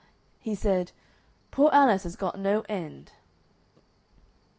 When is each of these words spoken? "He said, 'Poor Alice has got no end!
"He 0.39 0.55
said, 0.55 0.93
'Poor 1.51 1.69
Alice 1.71 2.05
has 2.05 2.15
got 2.15 2.39
no 2.39 2.61
end! 2.67 3.11